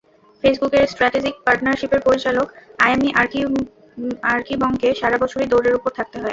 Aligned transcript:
ফেসবুকের 0.43 0.83
স্ট্র্যাটেজিক 0.91 1.35
পার্টনারশিপের 1.45 2.01
পরিচালক 2.07 2.47
আয়েমি 2.79 3.09
আর্কিবংকে 4.31 4.89
সারা 4.99 5.17
বছরই 5.23 5.47
দৌড়ের 5.51 5.77
ওপর 5.79 5.91
থাকতে 5.97 6.17
হয়। 6.17 6.29